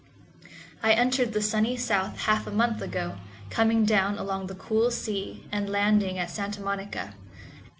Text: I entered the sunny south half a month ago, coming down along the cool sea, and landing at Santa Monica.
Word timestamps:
I 0.81 0.93
entered 0.93 1.31
the 1.33 1.43
sunny 1.43 1.77
south 1.77 2.21
half 2.21 2.47
a 2.47 2.51
month 2.51 2.81
ago, 2.81 3.17
coming 3.51 3.85
down 3.85 4.17
along 4.17 4.47
the 4.47 4.55
cool 4.55 4.89
sea, 4.89 5.47
and 5.51 5.69
landing 5.69 6.17
at 6.17 6.31
Santa 6.31 6.59
Monica. 6.63 7.13